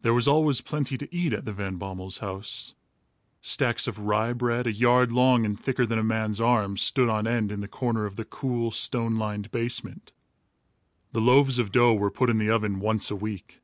There 0.00 0.14
was 0.14 0.26
always 0.26 0.60
plenty 0.60 0.98
to 0.98 1.14
eat 1.14 1.32
at 1.32 1.44
the 1.44 1.52
Van 1.52 1.78
Bommels' 1.78 2.18
house. 2.18 2.74
Stacks 3.40 3.86
of 3.86 4.00
rye 4.00 4.32
bread, 4.32 4.66
a 4.66 4.72
yard 4.72 5.12
long 5.12 5.44
and 5.44 5.56
thicker 5.56 5.86
than 5.86 6.00
a 6.00 6.02
man's 6.02 6.40
arm, 6.40 6.76
stood 6.76 7.08
on 7.08 7.28
end 7.28 7.52
in 7.52 7.60
the 7.60 7.68
corner 7.68 8.04
of 8.04 8.16
the 8.16 8.24
cool, 8.24 8.72
stone 8.72 9.14
lined 9.18 9.52
basement. 9.52 10.10
The 11.12 11.20
loaves 11.20 11.60
of 11.60 11.70
dough 11.70 11.94
were 11.94 12.10
put 12.10 12.30
in 12.30 12.38
the 12.38 12.50
oven 12.50 12.80
once 12.80 13.12
a 13.12 13.14
week. 13.14 13.60